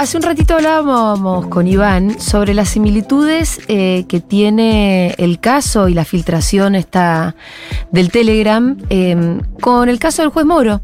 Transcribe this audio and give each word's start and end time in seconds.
Hace 0.00 0.16
un 0.16 0.22
ratito 0.22 0.54
hablábamos 0.54 1.48
con 1.48 1.66
Iván 1.66 2.18
sobre 2.18 2.54
las 2.54 2.70
similitudes 2.70 3.60
eh, 3.68 4.06
que 4.08 4.20
tiene 4.20 5.14
el 5.18 5.40
caso 5.40 5.90
y 5.90 5.94
la 5.94 6.06
filtración 6.06 6.74
esta 6.74 7.36
del 7.92 8.10
Telegram 8.10 8.78
eh, 8.88 9.42
con 9.60 9.90
el 9.90 9.98
caso 9.98 10.22
del 10.22 10.30
juez 10.30 10.46
Moro, 10.46 10.80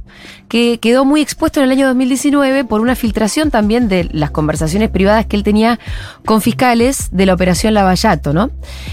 que 0.50 0.78
quedó 0.80 1.06
muy 1.06 1.22
expuesto 1.22 1.60
en 1.60 1.64
el 1.64 1.70
año 1.70 1.86
2019 1.86 2.66
por 2.66 2.82
una 2.82 2.94
filtración 2.94 3.50
también 3.50 3.88
de 3.88 4.06
las 4.12 4.32
conversaciones 4.32 4.90
privadas 4.90 5.24
que 5.24 5.36
él 5.36 5.44
tenía 5.44 5.80
con 6.26 6.42
fiscales 6.42 7.08
de 7.10 7.24
la 7.24 7.32
operación 7.32 7.72
Lavallato, 7.72 8.34
¿no? 8.34 8.50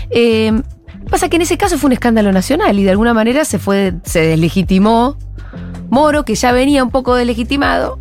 Eh, 0.09 0.53
pasa 1.09 1.27
que 1.27 1.35
en 1.35 1.41
ese 1.41 1.57
caso 1.57 1.77
fue 1.77 1.89
un 1.89 1.93
escándalo 1.93 2.31
nacional 2.31 2.79
y 2.79 2.85
de 2.85 2.91
alguna 2.91 3.13
manera 3.13 3.43
se 3.43 3.59
fue, 3.59 3.95
se 4.05 4.21
deslegitimó 4.21 5.17
Moro, 5.89 6.23
que 6.23 6.35
ya 6.35 6.53
venía 6.53 6.81
un 6.81 6.91
poco 6.91 7.13
deslegitimado 7.13 7.99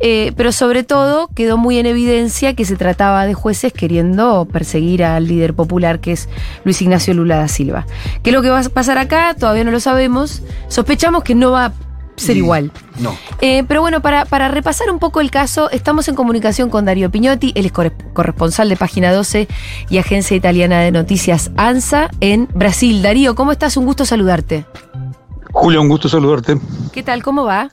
eh, 0.00 0.32
pero 0.36 0.52
sobre 0.52 0.82
todo 0.82 1.28
quedó 1.34 1.56
muy 1.56 1.78
en 1.78 1.86
evidencia 1.86 2.54
que 2.54 2.64
se 2.64 2.76
trataba 2.76 3.26
de 3.26 3.34
jueces 3.34 3.72
queriendo 3.72 4.46
perseguir 4.50 5.04
al 5.04 5.26
líder 5.26 5.54
popular 5.54 6.00
que 6.00 6.12
es 6.12 6.28
Luis 6.64 6.82
Ignacio 6.82 7.14
Lula 7.14 7.36
da 7.36 7.48
Silva. 7.48 7.86
¿Qué 8.22 8.30
es 8.30 8.34
lo 8.34 8.42
que 8.42 8.50
va 8.50 8.60
a 8.60 8.68
pasar 8.68 8.98
acá? 8.98 9.34
Todavía 9.38 9.64
no 9.64 9.70
lo 9.70 9.80
sabemos. 9.80 10.42
Sospechamos 10.68 11.22
que 11.22 11.34
no 11.34 11.52
va 11.52 11.66
a 11.66 11.72
ser 12.16 12.36
igual. 12.36 12.72
No. 12.98 13.16
Eh, 13.40 13.64
pero 13.68 13.80
bueno, 13.80 14.00
para, 14.00 14.24
para, 14.24 14.48
repasar 14.48 14.90
un 14.90 14.98
poco 14.98 15.20
el 15.20 15.30
caso, 15.30 15.70
estamos 15.70 16.08
en 16.08 16.14
comunicación 16.14 16.70
con 16.70 16.84
Darío 16.84 17.10
Piñotti, 17.10 17.52
él 17.54 17.66
es 17.66 17.72
corresponsal 17.72 18.68
de 18.68 18.76
Página 18.76 19.12
12 19.12 19.48
y 19.90 19.98
Agencia 19.98 20.36
Italiana 20.36 20.80
de 20.80 20.92
Noticias 20.92 21.50
ANSA 21.56 22.10
en 22.20 22.48
Brasil. 22.54 23.02
Darío, 23.02 23.34
¿cómo 23.34 23.52
estás? 23.52 23.76
Un 23.76 23.84
gusto 23.84 24.04
saludarte. 24.04 24.64
Julia, 25.52 25.80
un 25.80 25.88
gusto 25.88 26.08
saludarte. 26.08 26.58
¿Qué 26.92 27.02
tal? 27.02 27.22
¿Cómo 27.22 27.44
va? 27.44 27.70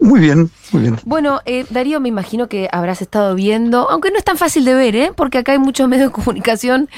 Muy 0.00 0.20
bien, 0.20 0.50
muy 0.72 0.82
bien. 0.82 0.98
Bueno, 1.04 1.40
eh, 1.46 1.64
Darío, 1.70 2.00
me 2.00 2.08
imagino 2.08 2.48
que 2.48 2.68
habrás 2.72 3.02
estado 3.02 3.34
viendo, 3.34 3.90
aunque 3.90 4.10
no 4.10 4.18
es 4.18 4.24
tan 4.24 4.36
fácil 4.36 4.64
de 4.64 4.74
ver, 4.74 4.96
¿eh? 4.96 5.12
porque 5.14 5.38
acá 5.38 5.52
hay 5.52 5.58
muchos 5.58 5.88
medios 5.90 6.08
de 6.08 6.12
comunicación, 6.12 6.88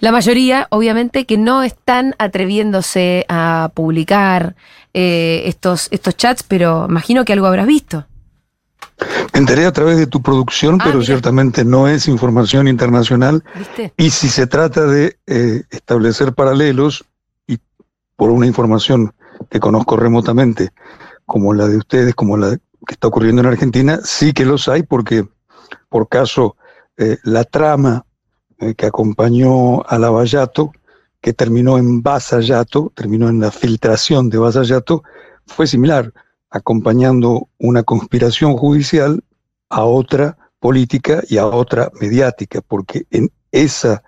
la 0.00 0.12
mayoría, 0.12 0.66
obviamente, 0.70 1.26
que 1.26 1.38
no 1.38 1.62
están 1.62 2.14
atreviéndose 2.18 3.26
a 3.28 3.70
publicar 3.74 4.54
eh, 4.94 5.42
estos, 5.46 5.88
estos 5.90 6.16
chats, 6.16 6.42
pero 6.42 6.86
imagino 6.88 7.24
que 7.24 7.32
algo 7.32 7.46
habrás 7.46 7.66
visto. 7.66 8.06
Me 9.32 9.40
enteré 9.40 9.64
a 9.66 9.72
través 9.72 9.96
de 9.96 10.06
tu 10.06 10.22
producción, 10.22 10.78
ah, 10.80 10.84
pero 10.84 11.02
ciertamente 11.02 11.64
no 11.64 11.88
es 11.88 12.08
información 12.08 12.68
internacional. 12.68 13.42
¿Viste? 13.56 13.92
Y 13.96 14.10
si 14.10 14.28
se 14.28 14.46
trata 14.46 14.86
de 14.86 15.16
eh, 15.26 15.62
establecer 15.70 16.34
paralelos, 16.34 17.04
y 17.46 17.58
por 18.16 18.30
una 18.30 18.46
información 18.46 19.14
que 19.50 19.60
conozco 19.60 19.96
remotamente, 19.96 20.72
como 21.26 21.54
la 21.54 21.68
de 21.68 21.76
ustedes, 21.76 22.14
como 22.14 22.36
la 22.36 22.56
que 22.86 22.94
está 22.94 23.08
ocurriendo 23.08 23.42
en 23.42 23.48
Argentina, 23.48 24.00
sí 24.04 24.32
que 24.32 24.44
los 24.44 24.68
hay 24.68 24.82
porque, 24.82 25.26
por 25.88 26.08
caso, 26.08 26.56
eh, 26.96 27.18
la 27.22 27.44
trama 27.44 28.04
eh, 28.58 28.74
que 28.74 28.86
acompañó 28.86 29.82
a 29.86 29.98
Lavallato, 29.98 30.72
que 31.20 31.32
terminó 31.32 31.78
en 31.78 32.02
Basallato, 32.02 32.92
terminó 32.94 33.28
en 33.28 33.40
la 33.40 33.50
filtración 33.50 34.28
de 34.28 34.38
Basallato, 34.38 35.04
fue 35.46 35.66
similar, 35.66 36.12
acompañando 36.50 37.48
una 37.58 37.82
conspiración 37.82 38.56
judicial 38.56 39.22
a 39.70 39.84
otra 39.84 40.36
política 40.60 41.22
y 41.28 41.38
a 41.38 41.46
otra 41.46 41.90
mediática, 42.00 42.60
porque 42.60 43.06
en 43.10 43.32
esa 43.52 44.02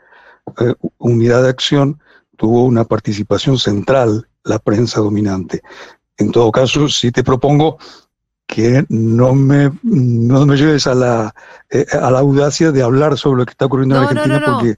eh, 0.60 0.74
unidad 0.98 1.42
de 1.42 1.48
acción 1.48 2.00
tuvo 2.36 2.64
una 2.64 2.84
participación 2.84 3.58
central 3.58 4.28
la 4.44 4.58
prensa 4.58 5.00
dominante. 5.00 5.62
En 6.18 6.30
todo 6.30 6.52
caso, 6.52 6.88
sí 6.88 7.10
te 7.10 7.24
propongo 7.24 7.78
que 8.46 8.84
no 8.88 9.34
me, 9.34 9.72
no 9.82 10.46
me 10.46 10.56
lleves 10.56 10.86
a 10.86 10.94
la, 10.94 11.34
eh, 11.70 11.86
a 11.92 12.10
la 12.10 12.20
audacia 12.20 12.72
de 12.72 12.82
hablar 12.82 13.18
sobre 13.18 13.38
lo 13.38 13.46
que 13.46 13.52
está 13.52 13.66
ocurriendo 13.66 13.96
en 13.96 14.02
Argentina 14.02 14.42
porque 14.44 14.76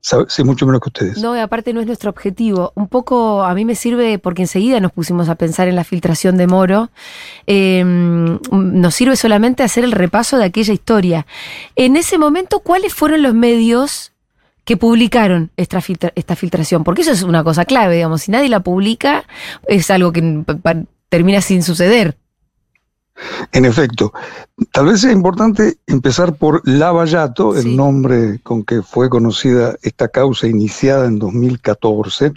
sé 0.00 0.44
mucho 0.44 0.66
menos 0.66 0.80
que 0.80 0.88
ustedes. 0.88 1.18
No, 1.18 1.36
y 1.36 1.40
aparte 1.40 1.72
no 1.72 1.80
es 1.80 1.86
nuestro 1.86 2.10
objetivo. 2.10 2.72
Un 2.74 2.88
poco 2.88 3.44
a 3.44 3.54
mí 3.54 3.64
me 3.64 3.74
sirve 3.74 4.18
porque 4.18 4.42
enseguida 4.42 4.80
nos 4.80 4.92
pusimos 4.92 5.28
a 5.28 5.36
pensar 5.36 5.68
en 5.68 5.76
la 5.76 5.84
filtración 5.84 6.36
de 6.36 6.46
Moro. 6.46 6.90
Em, 7.46 8.38
nos 8.50 8.94
sirve 8.94 9.16
solamente 9.16 9.62
hacer 9.62 9.84
el 9.84 9.92
repaso 9.92 10.36
de 10.38 10.44
aquella 10.44 10.74
historia. 10.74 11.26
En 11.76 11.96
ese 11.96 12.18
momento, 12.18 12.60
¿cuáles 12.60 12.94
fueron 12.94 13.22
los 13.22 13.34
medios 13.34 14.12
que 14.68 14.76
publicaron 14.76 15.50
esta, 15.56 15.80
esta 16.14 16.36
filtración, 16.36 16.84
porque 16.84 17.00
eso 17.00 17.12
es 17.12 17.22
una 17.22 17.42
cosa 17.42 17.64
clave, 17.64 17.94
digamos, 17.94 18.20
si 18.20 18.30
nadie 18.30 18.50
la 18.50 18.60
publica 18.60 19.24
es 19.66 19.90
algo 19.90 20.12
que 20.12 20.44
termina 21.08 21.40
sin 21.40 21.62
suceder. 21.62 22.18
En 23.52 23.64
efecto, 23.64 24.12
tal 24.70 24.84
vez 24.84 25.00
sea 25.00 25.12
importante 25.12 25.78
empezar 25.86 26.34
por 26.34 26.60
Lavallato, 26.68 27.56
el 27.56 27.78
nombre 27.78 28.40
con 28.42 28.62
que 28.62 28.82
fue 28.82 29.08
conocida 29.08 29.74
esta 29.80 30.08
causa 30.08 30.46
iniciada 30.46 31.06
en 31.06 31.18
2014, 31.18 32.34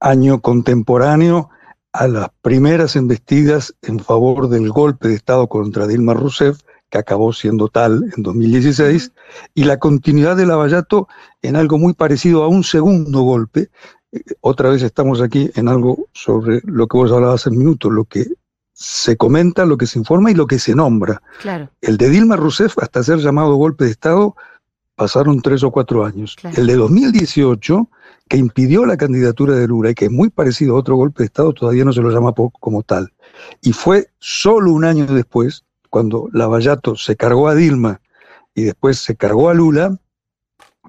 año 0.00 0.40
contemporáneo 0.40 1.48
a 1.92 2.08
las 2.08 2.30
primeras 2.40 2.96
embestidas 2.96 3.72
en 3.82 4.00
favor 4.00 4.48
del 4.48 4.68
golpe 4.68 5.06
de 5.06 5.14
Estado 5.14 5.46
contra 5.46 5.86
Dilma 5.86 6.14
Rousseff 6.14 6.58
que 6.92 6.98
acabó 6.98 7.32
siendo 7.32 7.68
tal 7.68 8.12
en 8.14 8.22
2016, 8.22 9.12
y 9.54 9.64
la 9.64 9.78
continuidad 9.78 10.36
de 10.36 10.44
Lavallato 10.44 11.08
en 11.40 11.56
algo 11.56 11.78
muy 11.78 11.94
parecido 11.94 12.42
a 12.44 12.48
un 12.48 12.62
segundo 12.64 13.22
golpe. 13.22 13.70
Eh, 14.12 14.20
otra 14.42 14.68
vez 14.68 14.82
estamos 14.82 15.22
aquí 15.22 15.50
en 15.54 15.68
algo 15.68 16.06
sobre 16.12 16.60
lo 16.64 16.86
que 16.86 16.98
vos 16.98 17.10
hablabas 17.10 17.40
hace 17.40 17.48
un 17.48 17.56
minuto, 17.56 17.88
lo 17.88 18.04
que 18.04 18.26
se 18.74 19.16
comenta, 19.16 19.64
lo 19.64 19.78
que 19.78 19.86
se 19.86 19.98
informa 19.98 20.30
y 20.30 20.34
lo 20.34 20.46
que 20.46 20.58
se 20.58 20.74
nombra. 20.74 21.22
Claro. 21.40 21.70
El 21.80 21.96
de 21.96 22.10
Dilma 22.10 22.36
Rousseff, 22.36 22.78
hasta 22.78 23.02
ser 23.02 23.20
llamado 23.20 23.54
golpe 23.54 23.86
de 23.86 23.92
Estado, 23.92 24.36
pasaron 24.94 25.40
tres 25.40 25.62
o 25.62 25.70
cuatro 25.70 26.04
años. 26.04 26.36
El 26.54 26.66
de 26.66 26.76
2018, 26.76 27.88
que 28.28 28.36
impidió 28.36 28.84
la 28.84 28.98
candidatura 28.98 29.54
de 29.54 29.66
Lula 29.66 29.90
y 29.90 29.94
que 29.94 30.04
es 30.06 30.10
muy 30.10 30.28
parecido 30.28 30.76
a 30.76 30.80
otro 30.80 30.96
golpe 30.96 31.22
de 31.22 31.28
Estado, 31.28 31.54
todavía 31.54 31.86
no 31.86 31.92
se 31.94 32.02
lo 32.02 32.10
llama 32.10 32.34
como 32.60 32.82
tal. 32.82 33.14
Y 33.62 33.72
fue 33.72 34.08
solo 34.18 34.72
un 34.72 34.84
año 34.84 35.06
después, 35.06 35.64
cuando 35.92 36.30
Lavallato 36.32 36.96
se 36.96 37.16
cargó 37.16 37.48
a 37.48 37.54
Dilma 37.54 38.00
y 38.54 38.62
después 38.62 38.98
se 38.98 39.14
cargó 39.14 39.50
a 39.50 39.54
Lula, 39.54 39.94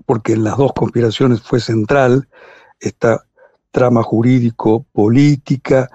porque 0.05 0.31
en 0.31 0.45
las 0.45 0.55
dos 0.55 0.71
conspiraciones 0.71 1.41
fue 1.41 1.59
central 1.59 2.29
esta 2.79 3.25
trama 3.71 4.01
jurídico, 4.01 4.85
política, 4.93 5.89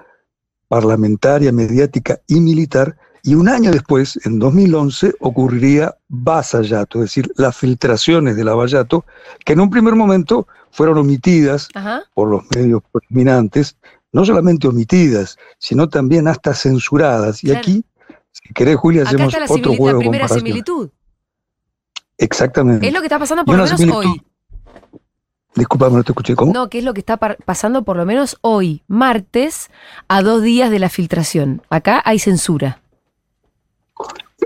parlamentaria, 0.67 1.51
mediática 1.51 2.19
y 2.27 2.39
militar, 2.39 2.97
y 3.23 3.33
un 3.33 3.49
año 3.49 3.71
después, 3.71 4.19
en 4.27 4.37
2011, 4.37 5.15
ocurriría 5.21 5.97
Basallato, 6.07 6.99
es 6.99 7.05
decir, 7.05 7.31
las 7.35 7.57
filtraciones 7.57 8.35
de 8.35 8.43
Lavallato, 8.43 9.05
que 9.43 9.53
en 9.53 9.61
un 9.61 9.71
primer 9.71 9.95
momento 9.95 10.47
fueron 10.69 10.99
omitidas 10.99 11.67
por 12.13 12.29
los 12.29 12.43
medios 12.55 12.83
dominantes, 12.93 13.75
no 14.11 14.23
solamente 14.23 14.67
omitidas, 14.67 15.35
sino 15.57 15.89
también 15.89 16.27
hasta 16.27 16.53
censuradas. 16.53 17.43
Y 17.43 17.51
aquí 17.51 17.83
si 18.43 18.53
querés, 18.53 18.77
Julia, 18.77 19.03
hacemos 19.03 19.33
otro 19.49 19.75
juego. 19.75 19.99
La 19.99 19.99
primera 19.99 20.27
similitud. 20.27 20.89
Exactamente. 22.17 22.87
Es 22.87 22.93
lo 22.93 22.99
que 22.99 23.05
está 23.05 23.19
pasando 23.19 23.45
por 23.45 23.57
lo 23.57 23.63
menos 23.63 23.81
hoy. 23.91 24.21
Disculpame, 25.55 25.97
no 25.97 26.03
te 26.03 26.11
escuché. 26.11 26.35
¿Cómo? 26.35 26.53
No, 26.53 26.69
que 26.69 26.79
es 26.79 26.83
lo 26.83 26.93
que 26.93 26.99
está 26.99 27.17
pasando 27.17 27.83
por 27.83 27.97
lo 27.97 28.05
menos 28.05 28.37
hoy, 28.41 28.83
martes, 28.87 29.69
a 30.07 30.21
dos 30.21 30.41
días 30.43 30.69
de 30.69 30.79
la 30.79 30.89
filtración. 30.89 31.61
Acá 31.69 32.01
hay 32.05 32.19
censura. 32.19 32.81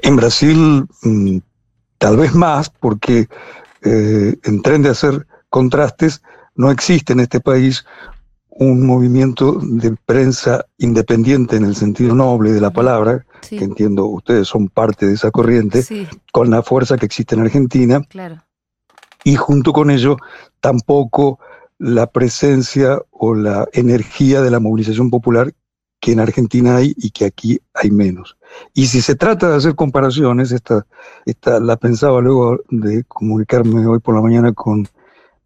En 0.02 0.16
Brasil, 0.16 0.88
mm, 1.02 1.38
tal 1.98 2.18
vez 2.18 2.34
más, 2.34 2.70
porque 2.70 3.28
eh, 3.82 4.38
en 4.44 4.62
tren 4.62 4.82
de 4.82 4.90
hacer 4.90 5.28
contrastes, 5.50 6.22
no 6.56 6.72
existe 6.72 7.14
en 7.14 7.20
este 7.20 7.40
país 7.40 7.86
un 8.56 8.86
movimiento 8.86 9.60
de 9.62 9.96
prensa 10.06 10.66
independiente 10.78 11.56
en 11.56 11.66
el 11.66 11.76
sentido 11.76 12.14
noble 12.14 12.52
de 12.52 12.62
la 12.62 12.72
palabra, 12.72 13.26
que 13.42 13.64
entiendo 13.64 14.06
ustedes 14.06 14.48
son 14.48 14.68
parte 14.70 15.08
de 15.08 15.14
esa 15.14 15.32
corriente, 15.32 15.84
con 16.32 16.50
la 16.50 16.62
fuerza 16.62 16.98
que 16.98 17.06
existe 17.06 17.36
en 17.36 17.42
Argentina. 17.42 18.02
Y 19.24 19.36
junto 19.36 19.74
con 19.74 19.90
ello, 19.90 20.18
tampoco 20.60 21.40
la 21.80 22.08
presencia 22.08 23.02
o 23.10 23.34
la 23.34 23.68
energía 23.74 24.42
de 24.42 24.52
la 24.52 24.60
movilización 24.60 25.10
popular 25.10 25.54
que 26.00 26.12
en 26.12 26.20
Argentina 26.20 26.76
hay 26.76 26.94
y 26.98 27.12
que 27.12 27.26
aquí 27.26 27.60
hay 27.74 27.90
menos. 27.90 28.38
Y 28.74 28.88
si 28.88 29.02
se 29.02 29.16
trata 29.16 29.50
de 29.50 29.56
hacer 29.56 29.74
comparaciones, 29.74 30.52
esta, 30.52 30.86
esta 31.26 31.60
la 31.60 31.78
pensaba 31.78 32.22
luego 32.22 32.60
de 32.70 33.06
comunicarme 33.06 33.88
hoy 33.88 34.00
por 34.00 34.14
la 34.14 34.22
mañana 34.22 34.52
con 34.54 34.86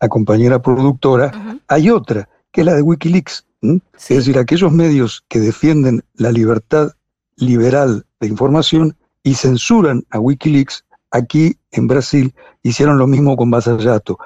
la 0.01 0.09
compañera 0.09 0.61
productora, 0.61 1.59
hay 1.67 1.89
otra 1.89 2.27
que 2.57 2.61
es 2.61 2.65
la 2.65 2.73
de 2.73 2.81
Wikileaks. 2.81 3.45
Es 3.61 4.07
decir, 4.07 4.39
aquellos 4.39 4.71
medios 4.71 5.23
que 5.27 5.39
defienden 5.39 6.03
la 6.15 6.31
libertad 6.31 6.93
liberal 7.35 8.03
de 8.19 8.29
información 8.29 8.97
y 9.21 9.35
censuran 9.35 10.03
a 10.09 10.19
Wikileaks, 10.19 10.83
aquí 11.11 11.55
en 11.69 11.87
Brasil 11.87 12.33
hicieron 12.63 12.97
lo 12.97 13.05
mismo 13.05 13.37
con 13.37 13.51
Basallato. 13.51 14.17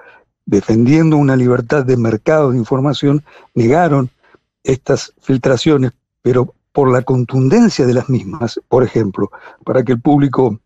Defendiendo 0.45 1.17
una 1.17 1.35
libertad 1.35 1.83
de 1.83 1.97
mercado 1.97 2.51
de 2.51 2.57
información, 2.57 3.21
negaron 3.53 4.09
estas 4.63 5.13
filtraciones, 5.19 5.91
pero 6.21 6.55
por 6.71 6.89
la 6.89 7.01
contundencia 7.01 7.85
de 7.85 7.95
las 7.95 8.07
mismas, 8.07 8.61
por 8.69 8.85
ejemplo, 8.85 9.29
para 9.65 9.83
que 9.83 9.91
el 9.91 9.99
público 9.99 10.57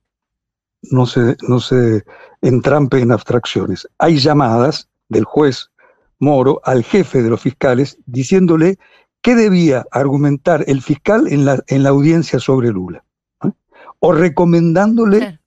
no 0.84 1.08
se, 1.08 1.36
no 1.48 1.60
se 1.60 2.06
entrampe 2.44 3.00
en 3.00 3.12
abstracciones. 3.12 3.88
Hay 3.98 4.20
llamadas 4.20 4.88
del 5.10 5.24
juez 5.24 5.72
Moro 6.20 6.62
al 6.64 6.84
jefe 6.84 7.22
de 7.22 7.30
los 7.30 7.42
fiscales 7.42 7.98
diciéndole 8.06 8.78
qué 9.22 9.36
debía 9.36 9.86
argumentar 9.92 10.64
el 10.68 10.82
fiscal 10.82 11.28
en 11.28 11.46
la, 11.46 11.64
en 11.68 11.84
la 11.84 11.90
audiencia 11.90 12.40
sobre 12.40 12.70
Lula, 12.70 13.04
¿eh? 13.44 13.52
o 14.00 14.12
recomendándole 14.14 15.40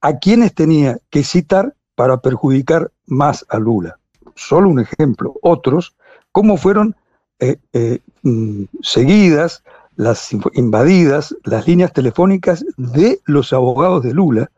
a 0.00 0.18
quienes 0.18 0.54
tenía 0.54 0.98
que 1.10 1.24
citar 1.24 1.74
para 1.94 2.20
perjudicar 2.20 2.92
más 3.06 3.44
a 3.48 3.58
Lula. 3.58 3.98
Solo 4.34 4.68
un 4.68 4.80
ejemplo. 4.80 5.34
Otros, 5.42 5.96
cómo 6.32 6.56
fueron 6.56 6.94
eh, 7.40 7.56
eh, 7.72 8.00
mm, 8.22 8.64
seguidas, 8.82 9.62
las 9.98 10.32
invadidas 10.54 11.34
las 11.42 11.66
líneas 11.66 11.92
telefónicas 11.92 12.64
de 12.76 13.20
los 13.24 13.52
abogados 13.52 14.04
de 14.04 14.14
Lula 14.14 14.48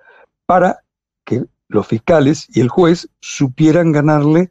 para 0.44 0.80
que 1.24 1.44
los 1.68 1.86
fiscales 1.86 2.46
y 2.50 2.60
el 2.60 2.68
juez 2.68 3.08
supieran 3.20 3.90
ganarle 3.90 4.50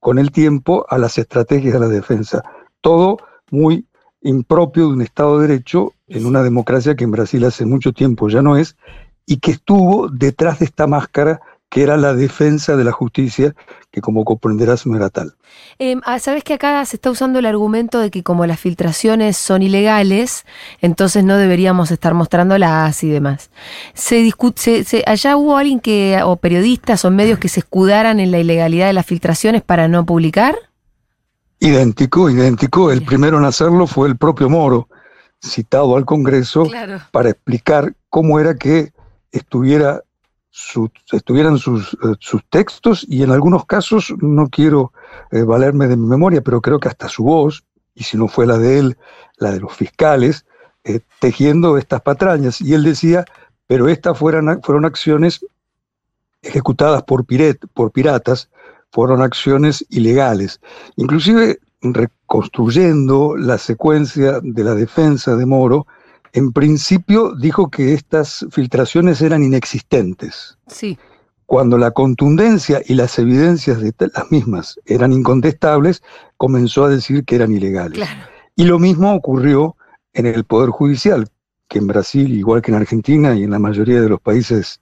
con 0.00 0.18
el 0.18 0.32
tiempo 0.32 0.86
a 0.88 0.98
las 0.98 1.18
estrategias 1.18 1.74
de 1.74 1.80
la 1.80 1.88
defensa. 1.88 2.42
Todo 2.80 3.18
muy 3.50 3.86
impropio 4.22 4.88
de 4.88 4.94
un 4.94 5.02
Estado 5.02 5.38
de 5.38 5.48
Derecho 5.48 5.92
en 6.08 6.26
una 6.26 6.42
democracia 6.42 6.96
que 6.96 7.04
en 7.04 7.10
Brasil 7.10 7.44
hace 7.44 7.64
mucho 7.64 7.92
tiempo 7.92 8.28
ya 8.28 8.42
no 8.42 8.56
es, 8.56 8.76
y 9.26 9.38
que 9.38 9.52
estuvo 9.52 10.08
detrás 10.08 10.58
de 10.58 10.64
esta 10.64 10.86
máscara 10.86 11.40
que 11.70 11.82
era 11.82 11.96
la 11.96 12.14
defensa 12.14 12.76
de 12.76 12.82
la 12.82 12.90
justicia, 12.90 13.54
que 13.92 14.00
como 14.00 14.24
comprenderás 14.24 14.86
no 14.86 14.96
era 14.96 15.08
tal. 15.08 15.34
Em, 15.78 16.00
ah, 16.04 16.18
Sabes 16.18 16.42
que 16.42 16.54
acá 16.54 16.84
se 16.84 16.96
está 16.96 17.10
usando 17.10 17.38
el 17.38 17.46
argumento 17.46 18.00
de 18.00 18.10
que 18.10 18.24
como 18.24 18.44
las 18.44 18.58
filtraciones 18.58 19.36
son 19.36 19.62
ilegales, 19.62 20.44
entonces 20.80 21.22
no 21.24 21.36
deberíamos 21.36 21.92
estar 21.92 22.12
mostrándolas 22.12 23.02
y 23.04 23.08
demás. 23.08 23.50
Se 23.94 24.16
discute, 24.16 24.84
allá 25.06 25.36
hubo 25.36 25.56
alguien 25.56 25.78
que, 25.78 26.20
o 26.24 26.36
periodistas 26.36 27.04
o 27.04 27.10
medios 27.12 27.38
que 27.38 27.48
se 27.48 27.60
escudaran 27.60 28.18
en 28.18 28.32
la 28.32 28.40
ilegalidad 28.40 28.88
de 28.88 28.92
las 28.92 29.06
filtraciones 29.06 29.62
para 29.62 29.86
no 29.86 30.04
publicar. 30.04 30.56
Idéntico, 31.60 32.30
idéntico. 32.30 32.90
El 32.90 33.02
primero 33.02 33.38
en 33.38 33.44
hacerlo 33.44 33.86
fue 33.86 34.08
el 34.08 34.16
propio 34.16 34.50
Moro, 34.50 34.88
citado 35.40 35.96
al 35.96 36.04
Congreso 36.04 36.68
para 37.12 37.30
explicar 37.30 37.94
cómo 38.08 38.40
era 38.40 38.56
que 38.56 38.92
estuviera 39.30 40.02
estuvieran 41.12 41.58
sus, 41.58 41.94
eh, 41.94 42.14
sus, 42.18 42.42
textos 42.48 43.04
y 43.08 43.22
en 43.22 43.30
algunos 43.30 43.66
casos, 43.66 44.14
no 44.20 44.48
quiero 44.48 44.92
eh, 45.30 45.42
valerme 45.42 45.88
de 45.88 45.96
mi 45.96 46.06
memoria, 46.06 46.40
pero 46.40 46.60
creo 46.60 46.78
que 46.78 46.88
hasta 46.88 47.08
su 47.08 47.24
voz, 47.24 47.64
y 47.94 48.04
si 48.04 48.16
no 48.16 48.28
fue 48.28 48.46
la 48.46 48.58
de 48.58 48.78
él, 48.78 48.98
la 49.38 49.52
de 49.52 49.60
los 49.60 49.72
fiscales, 49.72 50.46
eh, 50.84 51.00
tejiendo 51.18 51.76
estas 51.76 52.00
patrañas. 52.00 52.60
Y 52.60 52.74
él 52.74 52.84
decía, 52.84 53.24
pero 53.66 53.88
estas 53.88 54.18
fueron, 54.18 54.60
fueron 54.62 54.84
acciones 54.84 55.44
ejecutadas 56.42 57.02
por, 57.02 57.24
por 57.74 57.92
piratas, 57.92 58.48
fueron 58.90 59.22
acciones 59.22 59.84
ilegales. 59.90 60.60
Inclusive 60.96 61.58
reconstruyendo 61.82 63.36
la 63.36 63.58
secuencia 63.58 64.40
de 64.42 64.64
la 64.64 64.74
defensa 64.74 65.36
de 65.36 65.46
Moro, 65.46 65.86
en 66.32 66.52
principio 66.52 67.34
dijo 67.34 67.70
que 67.70 67.94
estas 67.94 68.46
filtraciones 68.50 69.20
eran 69.20 69.42
inexistentes. 69.42 70.58
Sí. 70.66 70.98
Cuando 71.46 71.78
la 71.78 71.90
contundencia 71.90 72.80
y 72.86 72.94
las 72.94 73.18
evidencias 73.18 73.80
de 73.80 73.92
las 74.14 74.30
mismas 74.30 74.78
eran 74.86 75.12
incontestables, 75.12 76.02
comenzó 76.36 76.84
a 76.84 76.88
decir 76.88 77.24
que 77.24 77.34
eran 77.34 77.52
ilegales. 77.52 78.08
Y 78.54 78.64
lo 78.64 78.78
mismo 78.78 79.12
ocurrió 79.14 79.76
en 80.12 80.26
el 80.26 80.44
Poder 80.44 80.70
Judicial, 80.70 81.28
que 81.68 81.78
en 81.78 81.88
Brasil, 81.88 82.32
igual 82.32 82.62
que 82.62 82.70
en 82.70 82.76
Argentina 82.76 83.34
y 83.34 83.42
en 83.42 83.50
la 83.50 83.58
mayoría 83.58 84.00
de 84.00 84.08
los 84.08 84.20
países 84.20 84.80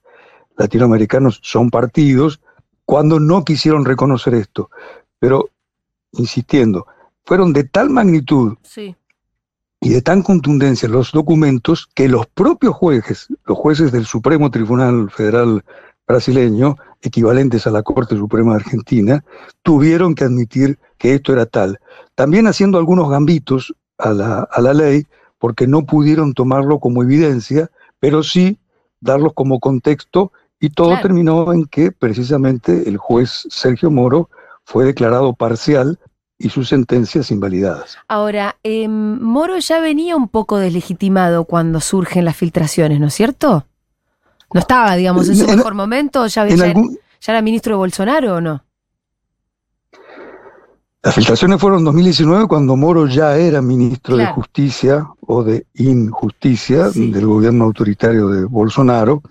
latinoamericanos, 0.57 1.39
son 1.41 1.71
partidos, 1.71 2.39
cuando 2.85 3.19
no 3.19 3.43
quisieron 3.43 3.85
reconocer 3.85 4.35
esto. 4.35 4.69
Pero, 5.17 5.49
insistiendo, 6.11 6.85
fueron 7.23 7.53
de 7.53 7.63
tal 7.63 7.89
magnitud 7.89 8.57
sí 8.63 8.95
y 9.81 9.89
de 9.89 10.01
tan 10.01 10.21
contundencia 10.21 10.89
los 10.89 11.11
documentos 11.11 11.87
que 11.93 12.09
los 12.09 12.27
propios 12.27 12.75
jueces, 12.75 13.27
los 13.45 13.57
jueces 13.57 13.91
del 13.91 14.05
Supremo 14.05 14.51
Tribunal 14.51 15.09
Federal 15.09 15.63
brasileño, 16.07 16.75
equivalentes 17.01 17.65
a 17.67 17.71
la 17.71 17.83
Corte 17.83 18.17
Suprema 18.17 18.51
de 18.51 18.61
Argentina, 18.61 19.23
tuvieron 19.63 20.15
que 20.15 20.25
admitir 20.25 20.79
que 20.97 21.13
esto 21.13 21.31
era 21.31 21.45
tal. 21.45 21.79
También 22.15 22.47
haciendo 22.47 22.77
algunos 22.77 23.09
gambitos 23.09 23.73
a 23.97 24.11
la, 24.11 24.39
a 24.51 24.61
la 24.61 24.73
ley, 24.73 25.05
porque 25.37 25.67
no 25.67 25.85
pudieron 25.85 26.33
tomarlo 26.33 26.79
como 26.79 27.03
evidencia, 27.03 27.69
pero 27.99 28.23
sí 28.23 28.59
darlos 28.99 29.33
como 29.33 29.59
contexto, 29.59 30.33
y 30.59 30.71
todo 30.71 30.99
terminó 31.01 31.53
en 31.53 31.65
que 31.65 31.93
precisamente 31.93 32.89
el 32.89 32.97
juez 32.97 33.47
Sergio 33.49 33.89
Moro 33.89 34.29
fue 34.65 34.83
declarado 34.83 35.33
parcial 35.33 35.97
y 36.39 36.49
sus 36.49 36.69
sentencias 36.69 37.31
invalidadas. 37.31 37.97
Ahora, 38.07 38.55
em, 38.63 39.21
Moro 39.21 39.59
ya 39.59 39.81
venía 39.81 40.15
un 40.15 40.29
poco 40.29 40.57
deslegitimado 40.57 41.43
cuando 41.43 41.81
surgen 41.81 42.23
las 42.23 42.37
filtraciones, 42.37 42.99
¿no 42.99 43.07
es 43.07 43.13
cierto? 43.13 43.65
¿No 44.53 44.61
estaba, 44.61 44.95
digamos, 44.95 45.27
en 45.27 45.35
su 45.35 45.45
mejor 45.45 45.75
momento? 45.75 46.25
¿Ya, 46.27 46.47
ya, 46.47 46.73
era 47.27 47.41
ministro 47.41 47.73
de 47.73 47.77
Bolsonaro 47.77 48.37
o 48.37 48.41
no? 48.41 48.63
Las 51.03 51.13
filtraciones 51.13 51.61
fueron 51.61 51.79
en 51.79 51.85
2019 51.85 52.47
cuando 52.47 52.75
Moro 52.75 53.05
ya 53.07 53.35
era 53.37 53.61
ministro 53.61 54.17
de 54.17 54.25
Justicia 54.27 55.07
o 55.27 55.43
de 55.43 55.65
Injusticia 55.75 56.89
del 56.89 57.25
gobierno 57.25 57.65
autoritario 57.65 58.29
de 58.29 58.45
Bolsonaro, 58.45 59.21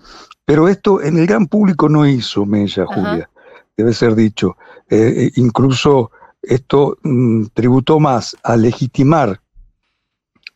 pero 0.45 0.67
esto 0.67 1.01
en 1.01 1.17
el 1.17 1.27
gran 1.27 1.47
público 1.47 1.89
no 1.89 2.07
hizo 2.07 2.45
Mella, 2.45 2.85
Julia, 2.85 3.29
debe 3.75 3.93
ser 3.93 4.15
dicho. 4.15 4.57
Eh, 4.89 5.25
eh, 5.25 5.31
incluso 5.35 6.11
esto 6.41 6.97
mm, 7.03 7.45
tributó 7.53 7.99
más 7.99 8.35
a 8.43 8.55
legitimar 8.57 9.41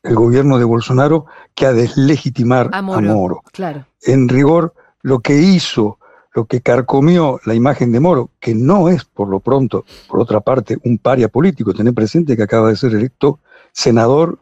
el 0.04 0.16
gobierno 0.16 0.58
de 0.58 0.66
Bolsonaro 0.66 1.26
que 1.56 1.66
a 1.66 1.74
deslegitimar 1.74 2.70
a 2.74 2.82
Moro. 2.82 3.42
Claro. 3.52 3.86
En 4.02 4.28
rigor, 4.28 4.74
lo 5.02 5.20
que 5.20 5.38
hizo, 5.40 5.98
lo 6.34 6.46
que 6.46 6.62
carcomió 6.62 7.40
la 7.46 7.54
imagen 7.54 7.92
de 7.92 8.00
Moro, 8.00 8.32
que 8.40 8.54
no 8.54 8.90
es 8.90 9.06
por 9.06 9.30
lo 9.30 9.40
pronto, 9.40 9.86
por 10.08 10.20
otra 10.20 10.42
parte, 10.42 10.78
un 10.84 10.98
paria 10.98 11.30
político, 11.30 11.74
tener 11.74 11.94
presente 11.94 12.36
que 12.36 12.44
acaba 12.44 12.70
de 12.70 12.76
ser 12.76 12.94
electo 12.94 13.40
senador 13.72 14.40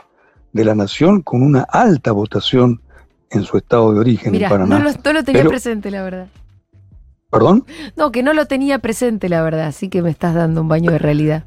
de 0.52 0.66
la 0.66 0.76
nación 0.76 1.22
con 1.22 1.44
una 1.44 1.62
alta 1.62 2.12
votación 2.12 2.82
en 3.30 3.44
su 3.44 3.58
estado 3.58 3.94
de 3.94 4.00
origen 4.00 4.36
en 4.36 4.50
Paraná. 4.50 4.80
No 4.80 4.84
lo, 4.84 4.92
no 4.92 5.14
lo 5.14 5.24
tenía 5.24 5.46
presente, 5.46 5.92
la 5.92 6.04
verdad. 6.04 6.28
¿Perdón? 7.32 7.66
No, 7.96 8.12
que 8.12 8.24
no 8.24 8.34
lo 8.34 8.46
tenía 8.46 8.80
presente, 8.80 9.30
la 9.30 9.42
verdad, 9.42 9.68
así 9.68 9.90
que 9.90 10.02
me 10.02 10.10
estás 10.10 10.36
dando 10.36 10.62
un 10.62 10.68
baño 10.68 10.92
de 10.92 11.00
realidad. 11.00 11.46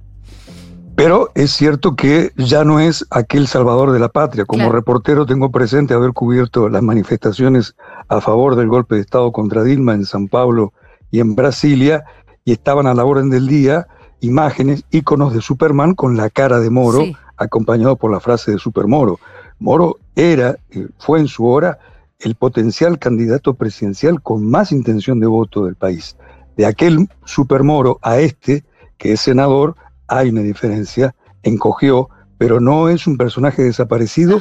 Pero 0.97 1.31
es 1.35 1.51
cierto 1.51 1.97
que 1.97 2.31
ya 2.37 2.65
no 2.65 2.81
es 2.81 3.05
aquel 3.11 3.47
salvador 3.49 3.93
de 3.93 3.99
la 3.99 4.09
patria. 4.09 4.45
Como 4.45 4.71
reportero 4.71 5.27
tengo 5.27 5.51
presente 5.51 5.93
haber 5.93 6.13
cubierto 6.13 6.69
las 6.69 6.83
manifestaciones 6.83 7.75
a 8.09 8.21
favor 8.21 8.55
del 8.57 8.69
golpe 8.69 8.95
de 8.95 9.01
Estado 9.01 9.33
contra 9.33 9.65
Dilma 9.65 9.95
en 9.95 10.05
San 10.05 10.29
Pablo 10.29 10.73
y 11.11 11.21
en 11.21 11.35
Brasilia, 11.35 12.05
y 12.45 12.53
estaban 12.53 12.87
a 12.87 12.95
la 12.95 13.05
orden 13.05 13.31
del 13.31 13.47
día 13.47 13.87
imágenes, 14.25 14.85
íconos 14.91 15.35
de 15.35 15.41
Superman 15.41 15.95
con 15.95 16.17
la 16.17 16.31
cara 16.31 16.61
de 16.61 16.71
Moro, 16.71 17.05
acompañado 17.37 17.97
por 17.97 18.11
la 18.11 18.21
frase 18.21 18.53
de 18.53 18.59
Super 18.59 18.87
Moro. 18.87 19.19
Moro 19.59 19.99
era, 20.17 20.57
eh, 20.71 20.89
fue 20.99 21.21
en 21.21 21.29
su 21.29 21.47
hora, 21.47 21.79
el 22.25 22.35
potencial 22.35 22.99
candidato 22.99 23.55
presidencial 23.55 24.23
con 24.23 24.49
más 24.49 24.73
intención 24.73 25.21
de 25.21 25.27
voto 25.27 25.67
del 25.67 25.77
país. 25.77 26.17
De 26.57 26.65
aquel 26.65 27.09
supermoro 27.25 27.99
a 28.03 28.19
este, 28.19 28.65
que 28.97 29.13
es 29.13 29.21
senador, 29.21 29.77
hay 30.09 30.31
una 30.31 30.41
diferencia, 30.41 31.15
encogió, 31.43 32.09
pero 32.39 32.61
no 32.61 32.89
es 32.89 33.07
un 33.07 33.19
personaje 33.19 33.63
desaparecido, 33.63 34.41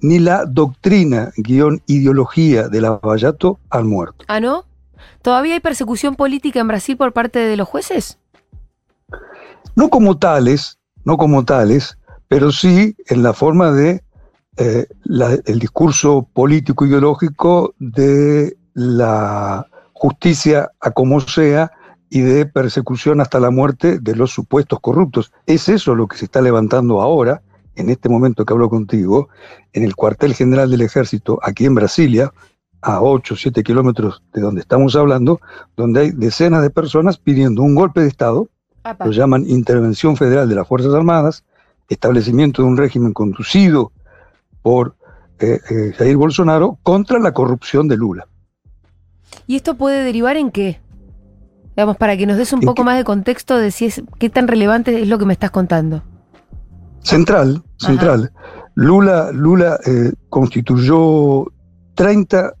ni 0.00 0.18
la 0.18 0.44
doctrina, 0.44 1.32
guion, 1.36 1.80
ideología 1.86 2.68
de 2.68 2.80
Lavallato 2.80 3.58
han 3.70 3.86
muerto. 3.86 4.24
¿Ah, 4.28 4.40
no? 4.40 4.66
¿Todavía 5.22 5.54
hay 5.54 5.60
persecución 5.60 6.16
política 6.16 6.60
en 6.60 6.68
Brasil 6.68 6.96
por 6.96 7.12
parte 7.12 7.38
de 7.38 7.56
los 7.56 7.68
jueces? 7.68 8.18
No 9.74 9.88
como 9.88 10.18
tales, 10.18 10.78
no 11.04 11.16
como 11.16 11.44
tales, 11.44 11.96
pero 12.28 12.52
sí 12.52 12.94
en 13.06 13.22
la 13.22 13.32
forma 13.32 13.70
de 13.70 14.02
eh, 14.56 14.86
el 15.46 15.58
discurso 15.58 16.28
político 16.32 16.84
ideológico 16.84 17.74
de 17.78 18.56
la 18.74 19.66
justicia 19.92 20.70
a 20.80 20.90
como 20.90 21.20
sea 21.20 21.72
y 22.10 22.20
de 22.20 22.44
persecución 22.44 23.20
hasta 23.20 23.40
la 23.40 23.50
muerte 23.50 23.98
de 23.98 24.14
los 24.14 24.30
supuestos 24.30 24.78
corruptos. 24.80 25.32
Es 25.46 25.68
eso 25.70 25.94
lo 25.94 26.06
que 26.06 26.18
se 26.18 26.26
está 26.26 26.42
levantando 26.42 27.00
ahora, 27.00 27.40
en 27.76 27.88
este 27.88 28.10
momento 28.10 28.44
que 28.44 28.52
hablo 28.52 28.68
contigo, 28.68 29.30
en 29.72 29.84
el 29.84 29.96
cuartel 29.96 30.34
general 30.34 30.70
del 30.70 30.82
ejército 30.82 31.38
aquí 31.42 31.64
en 31.64 31.74
Brasilia, 31.74 32.30
a 32.82 33.00
8 33.00 33.32
o 33.32 33.36
7 33.36 33.62
kilómetros 33.62 34.22
de 34.34 34.42
donde 34.42 34.60
estamos 34.60 34.96
hablando, 34.96 35.40
donde 35.76 36.00
hay 36.00 36.10
decenas 36.10 36.60
de 36.62 36.68
personas 36.68 37.16
pidiendo 37.16 37.62
un 37.62 37.74
golpe 37.74 38.00
de 38.02 38.08
Estado, 38.08 38.48
lo 39.02 39.12
llaman 39.12 39.48
intervención 39.48 40.16
federal 40.16 40.48
de 40.48 40.56
las 40.56 40.68
Fuerzas 40.68 40.92
Armadas, 40.92 41.44
establecimiento 41.88 42.62
de 42.62 42.68
un 42.68 42.76
régimen 42.76 43.12
conducido 43.12 43.92
por 44.62 44.96
eh, 45.38 45.58
eh, 45.70 45.92
Jair 45.96 46.16
Bolsonaro 46.16 46.78
contra 46.82 47.18
la 47.18 47.32
corrupción 47.32 47.88
de 47.88 47.96
Lula. 47.96 48.26
¿Y 49.46 49.56
esto 49.56 49.76
puede 49.76 50.04
derivar 50.04 50.36
en 50.36 50.50
qué? 50.50 50.80
Digamos, 51.76 51.96
para 51.96 52.16
que 52.16 52.26
nos 52.26 52.36
des 52.36 52.52
un 52.52 52.60
poco 52.60 52.84
más 52.84 52.96
de 52.96 53.04
contexto 53.04 53.56
de 53.56 53.70
si 53.70 53.86
es, 53.86 54.02
qué 54.18 54.28
tan 54.28 54.46
relevante 54.46 55.02
es 55.02 55.08
lo 55.08 55.18
que 55.18 55.24
me 55.24 55.32
estás 55.32 55.50
contando. 55.50 56.02
Central, 57.00 57.62
central. 57.78 58.30
Lula, 58.74 59.30
Lula 59.32 59.78
eh, 59.86 60.12
constituyó 60.28 61.46
30 61.94 62.54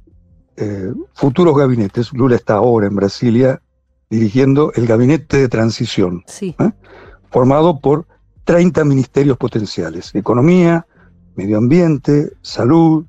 eh, 0.56 0.92
futuros 1.14 1.56
gabinetes. 1.56 2.12
Lula 2.12 2.36
está 2.36 2.54
ahora 2.54 2.86
en 2.86 2.96
Brasilia 2.96 3.60
dirigiendo 4.10 4.72
el 4.74 4.86
gabinete 4.86 5.38
de 5.38 5.48
transición, 5.48 6.22
¿eh? 6.40 6.72
formado 7.30 7.80
por 7.80 8.06
30 8.44 8.84
ministerios 8.84 9.38
potenciales. 9.38 10.14
Economía, 10.14 10.86
medio 11.34 11.58
ambiente, 11.58 12.32
salud, 12.42 13.04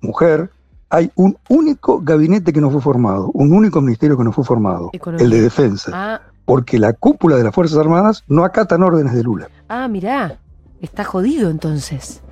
mujer, 0.00 0.50
hay 0.90 1.10
un 1.16 1.36
único 1.48 2.00
gabinete 2.00 2.52
que 2.52 2.60
no 2.60 2.70
fue 2.70 2.80
formado, 2.80 3.30
un 3.34 3.52
único 3.52 3.80
ministerio 3.80 4.16
que 4.16 4.24
no 4.24 4.32
fue 4.32 4.44
formado, 4.44 4.90
el 5.18 5.30
de 5.30 5.42
defensa. 5.42 5.90
Ah. 5.94 6.20
Porque 6.44 6.78
la 6.78 6.94
cúpula 6.94 7.36
de 7.36 7.44
las 7.44 7.54
Fuerzas 7.54 7.78
Armadas 7.78 8.24
no 8.26 8.42
acatan 8.44 8.82
órdenes 8.82 9.12
de 9.12 9.22
Lula. 9.22 9.48
Ah, 9.68 9.86
mirá, 9.86 10.38
está 10.80 11.04
jodido 11.04 11.50
entonces. 11.50 12.22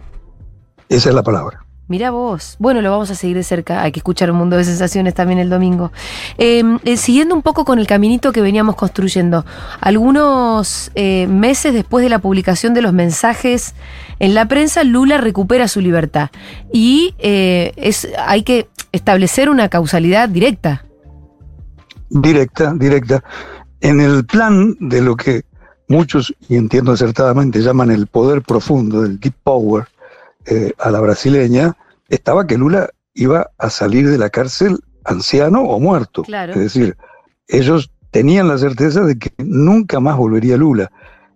Esa 0.88 1.08
es 1.10 1.14
la 1.14 1.22
palabra. 1.22 1.65
Mira 1.88 2.10
vos. 2.10 2.56
Bueno, 2.58 2.80
lo 2.80 2.90
vamos 2.90 3.12
a 3.12 3.14
seguir 3.14 3.36
de 3.36 3.44
cerca. 3.44 3.82
Hay 3.82 3.92
que 3.92 4.00
escuchar 4.00 4.28
un 4.32 4.36
mundo 4.38 4.56
de 4.56 4.64
sensaciones 4.64 5.14
también 5.14 5.38
el 5.38 5.48
domingo. 5.48 5.92
Em, 6.36 6.80
eh, 6.84 6.96
siguiendo 6.96 7.32
un 7.34 7.42
poco 7.42 7.64
con 7.64 7.78
el 7.78 7.86
caminito 7.86 8.32
que 8.32 8.40
veníamos 8.40 8.74
construyendo, 8.74 9.46
algunos 9.80 10.90
eh, 10.96 11.28
meses 11.28 11.72
después 11.72 12.02
de 12.02 12.08
la 12.08 12.18
publicación 12.18 12.74
de 12.74 12.82
los 12.82 12.92
mensajes 12.92 13.74
en 14.18 14.34
la 14.34 14.48
prensa, 14.48 14.82
Lula 14.82 15.18
recupera 15.18 15.68
su 15.68 15.80
libertad. 15.80 16.30
Y 16.72 17.14
eh, 17.18 17.72
es, 17.76 18.08
hay 18.18 18.42
que 18.42 18.68
establecer 18.90 19.48
una 19.48 19.68
causalidad 19.68 20.28
directa. 20.28 20.84
Directa, 22.10 22.74
directa. 22.74 23.22
En 23.80 24.00
el 24.00 24.26
plan 24.26 24.76
de 24.80 25.02
lo 25.02 25.14
que 25.14 25.44
muchos, 25.86 26.34
y 26.48 26.56
entiendo 26.56 26.90
acertadamente, 26.90 27.60
llaman 27.60 27.92
el 27.92 28.08
poder 28.08 28.42
profundo, 28.42 29.04
el 29.04 29.20
deep 29.20 29.34
power, 29.44 29.86
eh, 30.46 30.72
a 30.78 30.90
la 30.90 31.00
brasileña, 31.00 31.76
estaba 32.08 32.46
que 32.46 32.58
Lula 32.58 32.90
iba 33.14 33.50
a 33.58 33.70
salir 33.70 34.08
de 34.08 34.18
la 34.18 34.30
cárcel 34.30 34.78
anciano 35.04 35.62
o 35.62 35.80
muerto. 35.80 36.24
Es 36.26 36.54
decir, 36.56 36.96
ellos 37.48 37.90
tenían 38.10 38.48
la 38.48 38.58
certeza 38.58 39.02
de 39.02 39.18
que 39.18 39.30
nunca 39.38 40.00
más 40.00 40.16
volvería 40.16 40.56
Lula. 40.56 40.90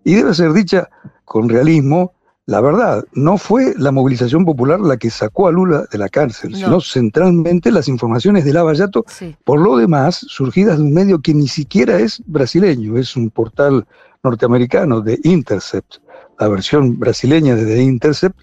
Y 0.05 0.14
debe 0.14 0.35
ser 0.35 0.52
dicha 0.52 0.88
con 1.25 1.49
realismo, 1.49 2.14
la 2.47 2.61
verdad, 2.61 3.05
no 3.12 3.38
fue 3.38 3.75
la 3.76 3.93
movilización 3.93 4.45
popular 4.45 4.81
la 4.81 4.97
que 4.97 5.11
sacó 5.11 5.47
a 5.47 5.52
Lula 5.52 5.85
de 5.90 5.99
la 5.99 6.09
cárcel, 6.09 6.57
sino 6.57 6.81
centralmente 6.81 7.71
las 7.71 7.87
informaciones 7.87 8.45
de 8.45 8.52
Lavallato, 8.52 9.05
por 9.45 9.61
lo 9.61 9.76
demás, 9.76 10.25
surgidas 10.29 10.79
de 10.79 10.85
un 10.85 10.93
medio 10.93 11.21
que 11.21 11.35
ni 11.35 11.49
siquiera 11.49 11.99
es 11.99 12.23
brasileño, 12.26 12.97
es 12.97 13.14
un 13.14 13.31
portal 13.31 13.87
norteamericano 14.25 15.00
de 15.00 15.21
Intercept, 15.23 15.97
la 16.38 16.49
versión 16.49 16.99
brasileña 16.99 17.55
de 17.55 17.67
The 17.67 17.83
Intercept, 17.83 18.40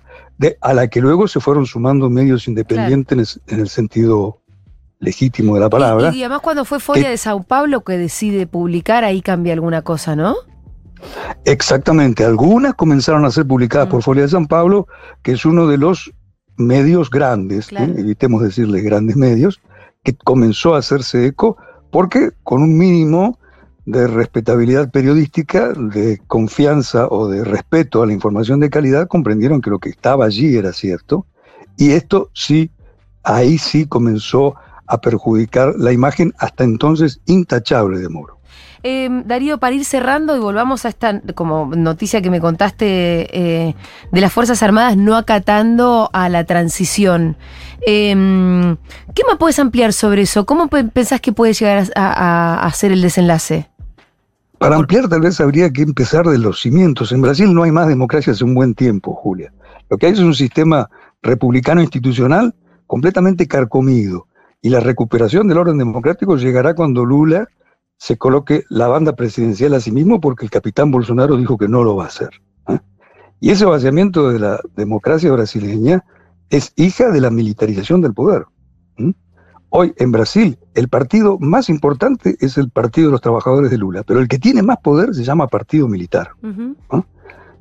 a 0.61 0.73
la 0.73 0.87
que 0.87 1.01
luego 1.01 1.27
se 1.27 1.39
fueron 1.39 1.65
sumando 1.65 2.09
medios 2.09 2.47
independientes 2.47 3.39
en, 3.47 3.59
el, 3.59 3.69
sentido 3.69 4.41
legítimo 4.99 5.55
de 5.55 5.61
la 5.61 5.69
palabra. 5.69 6.13
Y, 6.13 6.21
además 6.21 6.41
cuando 6.41 6.65
fue 6.65 6.79
Folia 6.79 7.09
de 7.09 7.17
Sao 7.17 7.43
Paulo 7.43 7.83
que 7.83 7.97
decide 7.97 8.47
publicar, 8.47 9.03
ahí 9.03 9.21
cambia 9.21 9.53
alguna 9.53 9.81
cosa, 9.81 10.15
¿no? 10.15 10.35
Exactamente, 11.45 12.23
algunas 12.23 12.73
comenzaron 12.73 13.25
a 13.25 13.31
ser 13.31 13.45
publicadas 13.45 13.87
por 13.87 13.99
mm. 13.99 14.03
Folia 14.03 14.23
de 14.23 14.29
Sao 14.29 14.47
Paulo, 14.47 14.87
que 15.21 15.33
es 15.33 15.45
uno 15.45 15.67
de 15.67 15.77
los 15.77 16.11
medios 16.57 17.09
grandes, 17.09 17.71
¿eh? 17.71 17.93
evitemos 17.97 18.41
decirle 18.41 18.81
grandes 18.81 19.15
medios, 19.15 19.61
que 20.03 20.15
comenzó 20.15 20.75
a 20.75 20.79
hacerse 20.79 21.25
eco 21.27 21.57
porque 21.91 22.31
con 22.43 22.61
un 22.61 22.77
mínimo 22.77 23.39
de 23.87 24.05
respetabilidad 24.05 24.91
periodística, 24.91 25.71
de 25.71 26.19
confianza 26.27 27.07
o 27.07 27.29
de 27.29 27.45
respeto 27.45 28.03
a 28.03 28.05
la 28.05 28.11
información 28.11 28.59
de 28.59 28.69
calidad, 28.69 29.07
comprendieron 29.07 29.61
que 29.61 29.69
lo 29.69 29.79
que 29.79 29.89
estaba 29.89 30.25
allí 30.25 30.57
era 30.57 30.73
cierto. 30.73 31.25
Y 31.77 31.91
esto 31.91 32.29
sí, 32.33 32.69
ahí 33.23 33.57
sí 33.57 33.85
comenzó 33.85 34.55
a 34.87 34.99
perjudicar 34.99 35.73
la 35.77 35.93
imagen 35.93 36.33
hasta 36.37 36.65
entonces 36.65 37.21
intachable 37.27 37.99
de 37.99 38.09
Moro. 38.09 38.37
Em, 38.83 39.23
Darío, 39.25 39.57
para 39.57 39.73
ir 39.73 39.85
cerrando 39.85 40.35
y 40.35 40.39
volvamos 40.39 40.83
a 40.83 40.89
esta 40.89 41.21
como 41.33 41.73
noticia 41.73 42.21
que 42.21 42.29
me 42.29 42.41
contaste 42.41 42.85
eh, 43.31 43.75
de 44.11 44.21
las 44.21 44.33
Fuerzas 44.33 44.61
Armadas 44.63 44.97
no 44.97 45.15
acatando 45.15 46.09
a 46.11 46.27
la 46.27 46.43
transición. 46.43 47.37
Em, 47.85 48.75
¿Qué 49.15 49.23
más 49.25 49.37
puedes 49.39 49.59
ampliar 49.59 49.93
sobre 49.93 50.23
eso? 50.23 50.45
¿Cómo 50.45 50.67
pensás 50.67 51.21
que 51.21 51.31
puede 51.31 51.53
llegar 51.53 51.85
a, 51.95 52.65
a 52.65 52.73
ser 52.73 52.91
el 52.91 53.01
desenlace? 53.01 53.69
Para 54.59 54.75
ampliar 54.75 55.07
tal 55.07 55.21
vez 55.21 55.39
habría 55.39 55.71
que 55.71 55.83
empezar 55.83 56.25
de 56.25 56.39
los 56.39 56.61
cimientos. 56.61 57.11
En 57.11 57.21
Brasil 57.21 57.53
no 57.53 57.63
hay 57.63 57.71
más 57.71 57.87
democracia 57.87 58.33
hace 58.33 58.43
un 58.43 58.55
buen 58.55 58.73
tiempo, 58.73 59.13
Julia. 59.13 59.53
Lo 59.89 59.97
que 59.97 60.07
hay 60.07 60.13
es 60.13 60.19
un 60.19 60.33
sistema 60.33 60.89
republicano 61.21 61.81
institucional 61.81 62.55
completamente 62.87 63.47
carcomido. 63.47 64.27
Y 64.61 64.69
la 64.69 64.79
recuperación 64.79 65.47
del 65.47 65.59
orden 65.59 65.77
democrático 65.77 66.37
llegará 66.37 66.73
cuando 66.73 67.05
Lula 67.05 67.47
se 67.97 68.17
coloque 68.17 68.63
la 68.69 68.87
banda 68.87 69.15
presidencial 69.15 69.75
a 69.75 69.79
sí 69.79 69.91
mismo 69.91 70.19
porque 70.19 70.45
el 70.45 70.51
capitán 70.51 70.89
Bolsonaro 70.89 71.37
dijo 71.37 71.57
que 71.57 71.67
no 71.67 71.83
lo 71.83 71.95
va 71.95 72.05
a 72.05 72.07
hacer. 72.07 72.29
¿eh? 72.67 72.79
Y 73.39 73.51
ese 73.51 73.65
vaciamiento 73.65 74.31
de 74.31 74.39
la 74.39 74.59
democracia 74.75 75.31
brasileña 75.31 76.03
es 76.49 76.73
hija 76.75 77.11
de 77.11 77.21
la 77.21 77.29
militarización 77.29 78.01
del 78.01 78.13
poder. 78.13 78.45
Hoy 79.69 79.93
en 79.97 80.11
Brasil 80.11 80.57
el 80.75 80.87
partido 80.87 81.37
más 81.39 81.69
importante 81.69 82.37
es 82.39 82.57
el 82.57 82.69
Partido 82.69 83.07
de 83.07 83.11
los 83.13 83.21
Trabajadores 83.21 83.69
de 83.69 83.77
Lula, 83.77 84.03
pero 84.03 84.19
el 84.19 84.27
que 84.27 84.39
tiene 84.39 84.61
más 84.61 84.77
poder 84.77 85.13
se 85.13 85.23
llama 85.23 85.47
Partido 85.47 85.87
Militar. 85.87 86.31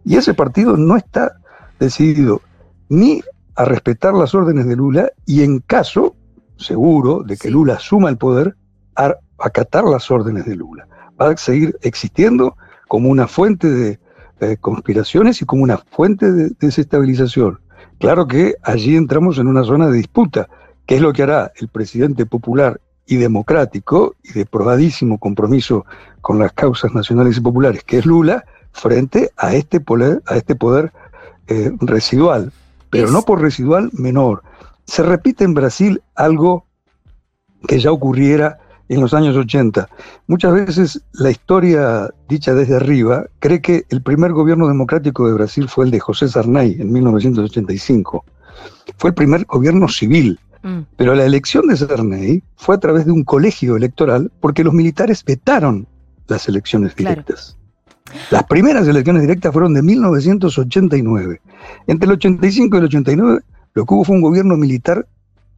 Y 0.04 0.16
ese 0.16 0.34
partido 0.34 0.76
no 0.76 0.96
está 0.96 1.36
decidido 1.80 2.40
ni 2.88 3.22
a 3.56 3.64
respetar 3.64 4.14
las 4.14 4.34
órdenes 4.34 4.66
de 4.66 4.76
Lula 4.76 5.10
y 5.24 5.42
en 5.42 5.58
caso 5.60 6.14
seguro 6.56 7.22
de 7.22 7.36
que 7.36 7.50
Lula 7.50 7.74
asuma 7.74 8.08
el 8.08 8.16
poder, 8.16 8.56
a 8.94 9.16
acatar 9.38 9.84
las 9.84 10.10
órdenes 10.10 10.46
de 10.46 10.56
Lula. 10.56 10.86
Va 11.20 11.30
a 11.30 11.36
seguir 11.36 11.76
existiendo 11.82 12.56
como 12.88 13.10
una 13.10 13.26
fuente 13.26 13.68
de 13.68 14.56
conspiraciones 14.58 15.42
y 15.42 15.44
como 15.44 15.64
una 15.64 15.78
fuente 15.78 16.30
de 16.30 16.50
desestabilización. 16.60 17.58
Claro 17.98 18.26
que 18.26 18.54
allí 18.62 18.94
entramos 18.96 19.38
en 19.38 19.48
una 19.48 19.64
zona 19.64 19.88
de 19.88 19.96
disputa 19.96 20.48
¿Qué 20.86 20.96
es 20.96 21.00
lo 21.00 21.12
que 21.12 21.24
hará 21.24 21.52
el 21.56 21.68
presidente 21.68 22.26
popular 22.26 22.80
y 23.06 23.16
democrático 23.16 24.16
y 24.22 24.32
de 24.32 24.46
probadísimo 24.46 25.18
compromiso 25.18 25.84
con 26.20 26.38
las 26.38 26.52
causas 26.52 26.92
nacionales 26.92 27.38
y 27.38 27.40
populares, 27.40 27.84
que 27.84 27.98
es 27.98 28.06
Lula, 28.06 28.44
frente 28.72 29.30
a 29.36 29.54
este 29.54 29.80
poder, 29.80 30.22
a 30.26 30.36
este 30.36 30.54
poder 30.54 30.92
eh, 31.48 31.72
residual, 31.80 32.52
pero 32.90 33.10
no 33.10 33.22
por 33.22 33.40
residual 33.40 33.90
menor. 33.92 34.42
Se 34.84 35.02
repite 35.02 35.44
en 35.44 35.54
Brasil 35.54 36.02
algo 36.14 36.66
que 37.66 37.80
ya 37.80 37.90
ocurriera 37.90 38.58
en 38.88 39.00
los 39.00 39.14
años 39.14 39.36
80. 39.36 39.88
Muchas 40.26 40.52
veces 40.52 41.02
la 41.12 41.30
historia 41.30 42.08
dicha 42.28 42.54
desde 42.54 42.76
arriba 42.76 43.26
cree 43.40 43.60
que 43.60 43.84
el 43.88 44.02
primer 44.02 44.32
gobierno 44.32 44.68
democrático 44.68 45.26
de 45.26 45.34
Brasil 45.34 45.68
fue 45.68 45.86
el 45.86 45.90
de 45.90 46.00
José 46.00 46.28
Sarney 46.28 46.76
en 46.78 46.92
1985. 46.92 48.24
Fue 48.98 49.10
el 49.10 49.14
primer 49.14 49.44
gobierno 49.46 49.88
civil 49.88 50.38
Mm. 50.66 50.80
Pero 50.96 51.14
la 51.14 51.24
elección 51.24 51.68
de 51.68 51.76
Sarney 51.76 52.42
fue 52.56 52.74
a 52.74 52.80
través 52.80 53.06
de 53.06 53.12
un 53.12 53.22
colegio 53.22 53.76
electoral 53.76 54.32
porque 54.40 54.64
los 54.64 54.74
militares 54.74 55.24
vetaron 55.24 55.86
las 56.26 56.48
elecciones 56.48 56.96
directas. 56.96 57.56
Las 58.30 58.44
primeras 58.44 58.88
elecciones 58.88 59.22
directas 59.22 59.52
fueron 59.52 59.74
de 59.74 59.82
1989. 59.82 61.40
Entre 61.86 62.06
el 62.06 62.12
85 62.12 62.76
y 62.76 62.78
el 62.80 62.84
89 62.86 63.40
lo 63.74 63.84
que 63.84 63.94
hubo 63.94 64.04
fue 64.04 64.16
un 64.16 64.22
gobierno 64.22 64.56
militar 64.56 65.06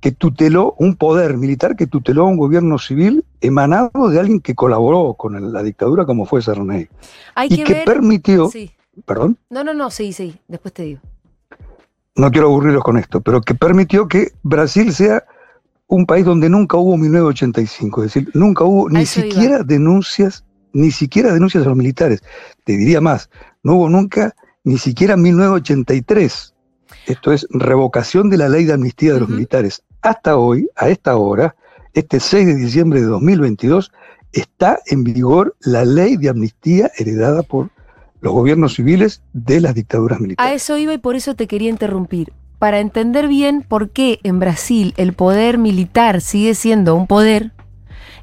que 0.01 0.13
tuteló, 0.13 0.75
un 0.79 0.97
poder 0.97 1.39
militar 1.39 1.75
que 1.75 1.87
tuteló 1.87 2.25
a 2.25 2.29
un 2.29 2.37
gobierno 2.37 2.79
civil 2.79 3.25
emanado 3.41 4.11
de 4.11 4.21
alguien 4.21 4.41
que 4.41 4.55
colaboró 4.55 5.15
con 5.15 5.53
la 5.53 5.63
dictadura 5.63 6.05
como 6.05 6.27
fue 6.27 6.43
Sarney. 6.43 6.89
y 7.49 7.65
que, 7.65 7.83
permitió... 7.87 8.51
¿Perdón? 9.07 9.39
No, 9.49 9.63
no, 9.63 9.73
no, 9.73 9.91
sí, 9.91 10.13
sí, 10.13 10.37
después 10.49 10.75
te 10.75 10.83
digo 10.83 11.01
no 12.19 12.33
quiero 12.33 12.49
aburrirlos 12.49 12.83
con 12.83 12.99
esto, 12.99 13.21
pero 13.21 13.41
que 13.41 13.55
permitió 13.55 14.09
que 14.09 14.33
Brasil 14.43 14.93
sea 14.93 15.25
un 15.87 16.05
país 16.05 16.25
donde 16.25 16.51
nunca 16.51 16.77
hubo 16.77 16.97
1985, 16.97 18.03
es 18.03 18.13
decir, 18.13 18.31
nunca 18.35 18.65
hubo 18.65 18.91
ni 18.91 19.07
siquiera 19.07 19.63
denuncias, 19.63 20.45
ni 20.73 20.91
siquiera 20.91 21.33
denuncias 21.33 21.65
a 21.65 21.69
los 21.69 21.77
militares. 21.77 22.23
Te 22.65 22.77
diría 22.77 23.01
más, 23.01 23.31
no 23.63 23.77
hubo 23.77 23.89
nunca 23.89 24.35
ni 24.65 24.79
siquiera 24.79 25.17
1983. 25.17 26.55
Esto 27.07 27.33
es 27.33 27.47
revocación 27.51 28.29
de 28.29 28.37
la 28.37 28.49
ley 28.49 28.65
de 28.65 28.73
amnistía 28.73 29.15
de 29.15 29.21
los 29.21 29.29
militares. 29.29 29.85
hasta 30.03 30.37
hoy, 30.37 30.69
a 30.77 30.89
esta 30.89 31.17
hora, 31.17 31.55
este 31.93 32.21
6 32.21 32.47
de 32.47 32.55
diciembre 32.57 33.01
de 33.01 33.07
2022, 33.07 33.93
está 34.33 34.81
en 34.87 35.05
vigor 35.05 35.57
la 35.61 35.85
ley 35.85 36.17
de 36.17 36.29
amnistía 36.31 36.91
heredada 36.99 37.43
por 37.43 37.71
los 38.21 38.33
gobiernos 38.33 38.75
civiles 38.75 39.23
de 39.33 39.61
las 39.61 39.75
dictaduras 39.75 40.21
militares. 40.21 40.51
A 40.51 40.55
eso 40.55 40.77
iba 40.77 40.93
y 40.93 40.99
por 40.99 41.17
eso 41.17 41.35
te 41.35 41.47
quería 41.47 41.71
interrumpir. 41.71 42.33
Para 42.59 42.81
entender 42.81 43.29
bien 43.29 43.63
por 43.63 43.91
qué 43.91 44.19
en 44.25 44.41
Brasil 44.41 44.93
el 44.97 45.13
poder 45.13 45.59
militar 45.59 46.21
sigue 46.21 46.55
siendo 46.55 46.97
un 46.97 47.07
poder 47.07 47.53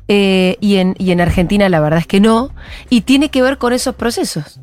eh, 0.07 0.57
y, 0.59 0.75
en, 0.75 0.95
y 0.97 1.11
en 1.11 1.21
Argentina 1.21 1.69
la 1.69 1.79
verdad 1.79 1.99
es 1.99 2.07
que 2.07 2.19
no, 2.19 2.51
y 2.89 3.01
tiene 3.01 3.29
que 3.29 3.41
ver 3.41 3.57
con 3.57 3.73
esos 3.73 3.95
procesos. 3.95 4.59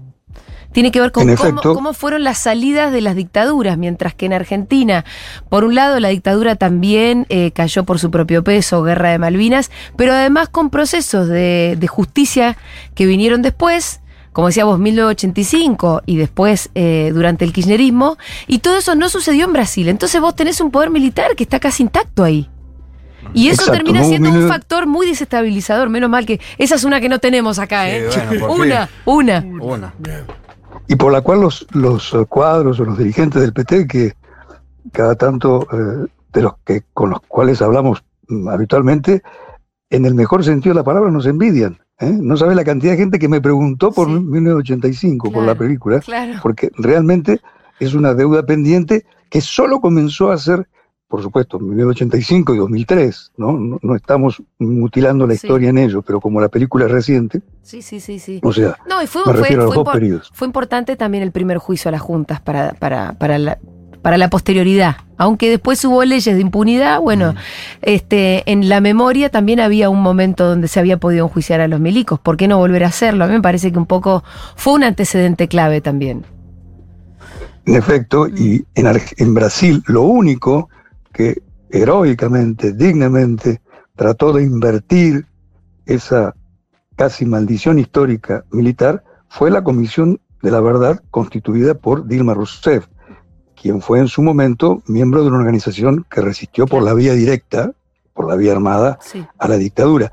Tiene 0.72 0.90
que 0.90 1.00
ver 1.00 1.12
con 1.12 1.34
cómo, 1.62 1.92
fueron 1.92 2.24
las 2.24 2.38
salidas 2.38 2.92
de 2.92 3.02
las 3.02 3.14
dictaduras, 3.14 3.76
mientras 3.76 4.14
que 4.14 4.26
en 4.26 4.32
Argentina, 4.32 5.04
por 5.50 5.64
un 5.64 5.74
lado, 5.74 6.00
la 6.00 6.08
dictadura 6.08 6.56
también 6.56 7.26
eh, 7.28 7.50
cayó 7.52 7.84
por 7.84 7.98
su 7.98 8.10
propio 8.10 8.42
peso, 8.42 8.82
guerra 8.82 9.10
de 9.10 9.18
Malvinas, 9.18 9.70
pero 9.96 10.14
además 10.14 10.48
con 10.48 10.70
procesos 10.70 11.28
de, 11.28 11.78
justicia 11.90 12.56
que 12.94 13.04
vinieron 13.04 13.42
después, 13.42 14.00
como 14.32 14.48
decíamos, 14.48 14.78
1985 14.78 16.02
y 16.06 16.16
después 16.16 16.70
eh, 16.74 17.10
durante 17.14 17.44
el 17.44 17.52
kirchnerismo, 17.52 18.16
y 18.46 18.60
todo 18.60 18.78
eso 18.78 18.94
no 18.94 19.08
sucedió 19.08 19.44
en 19.46 19.52
Brasil. 19.52 19.88
Entonces 19.88 20.20
vos 20.20 20.34
tenés 20.34 20.60
un 20.60 20.70
poder 20.70 20.90
militar 20.90 21.36
que 21.36 21.44
está 21.44 21.60
casi 21.60 21.82
intacto 21.82 22.24
ahí. 22.24 22.48
Y 23.34 23.48
eso 23.48 23.70
termina 23.70 24.02
siendo 24.02 24.30
un 24.30 24.48
factor 24.48 24.86
muy 24.86 25.06
desestabilizador. 25.06 25.88
Menos 25.88 26.10
mal 26.10 26.26
que 26.26 26.40
esa 26.58 26.74
es 26.74 26.84
una 26.84 27.00
que 27.00 27.08
no 27.08 27.20
tenemos 27.20 27.58
acá, 27.60 27.88
¿eh? 27.88 28.08
una, 28.48 28.90
una, 29.04 29.44
una 29.60 29.94
y 30.88 30.96
por 30.96 31.12
la 31.12 31.22
cual 31.22 31.40
los, 31.40 31.66
los 31.72 32.14
cuadros 32.28 32.78
o 32.80 32.84
los 32.84 32.98
dirigentes 32.98 33.40
del 33.40 33.52
PT 33.52 33.86
que 33.86 34.12
cada 34.92 35.14
tanto 35.14 35.66
eh, 35.72 36.06
de 36.32 36.42
los 36.42 36.54
que 36.64 36.82
con 36.92 37.10
los 37.10 37.20
cuales 37.22 37.62
hablamos 37.62 38.04
mm, 38.28 38.48
habitualmente, 38.48 39.22
en 39.90 40.04
el 40.04 40.14
mejor 40.14 40.44
sentido 40.44 40.74
de 40.74 40.80
la 40.80 40.84
palabra 40.84 41.10
nos 41.10 41.26
envidian. 41.26 41.78
¿Eh? 42.02 42.18
No 42.20 42.36
sabes 42.36 42.56
la 42.56 42.64
cantidad 42.64 42.92
de 42.92 42.98
gente 42.98 43.18
que 43.18 43.28
me 43.28 43.40
preguntó 43.40 43.92
por 43.92 44.08
1985, 44.08 45.30
por 45.30 45.44
la 45.44 45.54
película, 45.54 46.00
porque 46.42 46.70
realmente 46.74 47.40
es 47.80 47.94
una 47.94 48.14
deuda 48.14 48.44
pendiente 48.44 49.04
que 49.30 49.40
solo 49.40 49.80
comenzó 49.80 50.30
a 50.30 50.38
ser 50.38 50.66
por 51.12 51.20
supuesto, 51.20 51.58
en 51.58 51.68
1985 51.68 52.54
y 52.54 52.56
2003, 52.56 53.32
¿no? 53.36 53.78
No, 53.82 53.94
estamos 53.94 54.42
mutilando 54.58 55.26
la 55.26 55.34
historia 55.34 55.68
en 55.68 55.76
ello, 55.76 56.00
pero 56.00 56.22
como 56.22 56.40
la 56.40 56.48
película 56.48 56.86
es 56.86 56.90
reciente. 56.90 57.42
Sí, 57.60 57.82
sí, 57.82 58.00
sí, 58.00 58.18
sí. 58.18 58.40
O 58.42 58.50
sea, 58.50 58.78
no, 58.88 59.02
y 59.02 59.06
fue, 59.06 59.20
me 59.26 59.34
refiero 59.34 59.64
a 59.64 59.66
los 59.66 59.74
dos 59.74 59.90
periodos. 59.92 60.30
Fue 60.32 60.46
importante 60.46 60.96
también 60.96 61.22
el 61.22 61.30
primer 61.30 61.58
juicio 61.58 61.90
a 61.90 61.92
las 61.92 62.00
juntas 62.00 62.40
para, 62.40 62.72
para, 62.72 63.12
para, 63.12 63.36
la, 63.36 63.58
para 64.02 64.18
la 64.18 64.28
posterioridad. 64.28 64.96
Aunque 65.16 65.48
después 65.48 65.84
hubo 65.84 66.04
leyes 66.04 66.34
de 66.34 66.40
impunidad, 66.40 67.00
bueno, 67.00 67.32
mm. 67.32 67.36
este, 67.82 68.50
en 68.50 68.68
la 68.68 68.80
memoria 68.80 69.30
también 69.30 69.60
había 69.60 69.88
un 69.88 70.02
momento 70.02 70.46
donde 70.46 70.68
se 70.68 70.80
había 70.80 70.98
podido 70.98 71.26
enjuiciar 71.26 71.60
a 71.60 71.68
los 71.68 71.80
milicos. 71.80 72.18
¿Por 72.18 72.36
qué 72.36 72.48
no 72.48 72.58
volver 72.58 72.84
a 72.84 72.88
hacerlo? 72.88 73.24
A 73.24 73.28
mí 73.28 73.34
me 73.34 73.40
parece 73.40 73.72
que 73.72 73.78
un 73.78 73.86
poco 73.86 74.24
fue 74.56 74.74
un 74.74 74.84
antecedente 74.84 75.48
clave 75.48 75.80
también. 75.80 76.24
En 77.64 77.76
efecto, 77.76 78.26
y 78.26 78.64
en, 78.74 79.00
en 79.16 79.34
Brasil 79.34 79.82
lo 79.86 80.02
único 80.02 80.68
que 81.12 81.40
heroicamente, 81.70 82.72
dignamente, 82.72 83.60
trató 83.94 84.32
de 84.32 84.42
invertir 84.42 85.26
esa 85.86 86.34
casi 86.96 87.24
maldición 87.24 87.78
histórica 87.78 88.44
militar 88.50 89.04
fue 89.28 89.50
la 89.50 89.62
Comisión 89.64 90.20
de 90.42 90.50
la 90.50 90.60
Verdad 90.60 91.02
constituida 91.10 91.74
por 91.74 92.06
Dilma 92.06 92.34
Rousseff, 92.34 92.86
quien 93.62 93.80
fue 93.80 94.00
en 94.00 94.08
su 94.08 94.22
momento 94.22 94.82
miembro 94.88 95.22
de 95.22 95.28
una 95.28 95.38
organización 95.38 96.04
que 96.10 96.20
resistió 96.20 96.66
por 96.66 96.82
la 96.82 96.94
vía 96.94 97.12
directa, 97.12 97.70
por 98.12 98.28
la 98.28 98.34
vía 98.34 98.50
armada, 98.50 98.98
a 99.38 99.48
la 99.48 99.56
dictadura. 99.56 100.10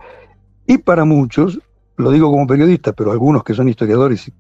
Y 0.68 0.78
para 0.78 1.04
muchos, 1.04 1.60
lo 1.98 2.12
digo 2.12 2.30
como 2.30 2.46
periodista, 2.46 2.94
pero 2.94 3.12
algunos 3.12 3.44
que 3.44 3.56
son 3.56 3.68
historiadores 3.68 4.28
y 4.28 4.34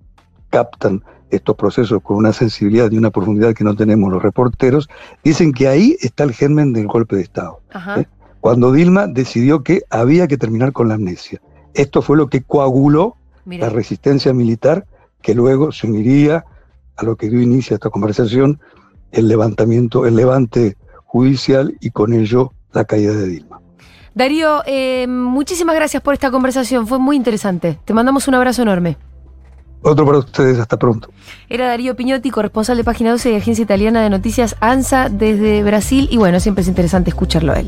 captan 0.52 1.04
estos 1.32 1.56
procesos 1.56 2.04
con 2.04 2.18
una 2.18 2.34
sensibilidad 2.34 2.92
y 2.92 3.00
una 3.00 3.10
profundidad 3.10 3.56
que 3.56 3.64
no 3.64 3.76
tenemos 3.76 4.12
los 4.12 4.22
reporteros, 4.22 4.88
dicen 5.24 5.54
que 5.54 5.68
ahí 5.68 5.98
está 6.02 6.24
el 6.24 6.34
germen 6.34 6.72
del 6.72 6.86
golpe 6.86 7.16
de 7.16 7.24
Estado. 7.24 7.62
¿eh? 7.98 8.06
Cuando 8.42 8.72
Dilma 8.72 9.08
decidió 9.08 9.64
que 9.64 9.82
había 9.90 10.28
que 10.28 10.38
terminar 10.38 10.72
con 10.72 10.88
la 10.88 10.94
amnesia. 10.94 11.42
Esto 11.74 12.04
fue 12.04 12.16
lo 12.16 12.28
que 12.28 12.44
coaguló 12.44 13.16
la 13.46 13.70
resistencia 13.70 14.34
militar 14.34 14.86
que 15.24 15.34
luego 15.34 15.72
se 15.72 15.88
uniría 15.88 16.46
a 16.96 17.04
lo 17.04 17.16
que 17.16 17.30
dio 17.30 17.42
inicio 17.42 17.74
a 17.74 17.78
esta 17.78 17.90
conversación, 17.90 18.60
el 19.12 19.28
levantamiento, 19.28 20.06
el 20.06 20.16
levante 20.16 20.78
judicial 21.06 21.76
y 21.80 21.92
con 21.92 22.14
ello 22.14 22.54
la 22.74 22.86
caída 22.86 23.14
de 23.14 23.28
Dilma. 23.28 23.60
Darío, 24.14 24.64
eh, 24.66 25.08
muchísimas 25.08 25.76
gracias 25.76 26.02
por 26.04 26.14
esta 26.14 26.32
conversación, 26.32 26.88
fue 26.88 27.00
muy 27.00 27.16
interesante. 27.16 27.80
Te 27.86 27.94
mandamos 27.94 28.28
un 28.28 28.36
abrazo 28.36 28.62
enorme. 28.62 28.98
Otro 29.82 30.06
para 30.06 30.18
ustedes, 30.18 30.60
hasta 30.60 30.78
pronto. 30.78 31.10
Era 31.48 31.68
Darío 31.68 31.96
Piñotti, 31.96 32.32
corresponsal 32.32 32.76
de 32.76 32.84
Página 32.84 33.12
12 33.12 33.32
y 33.32 33.36
Agencia 33.36 33.64
Italiana 33.64 34.02
de 34.02 34.10
Noticias 34.10 34.58
ANSA 34.60 35.08
desde 35.10 35.64
Brasil. 35.64 36.10
Y 36.12 36.18
bueno, 36.18 36.40
siempre 36.42 36.64
es 36.64 36.68
interesante 36.68 37.12
escucharlo 37.12 37.54
a 37.54 37.60
él. 37.60 37.68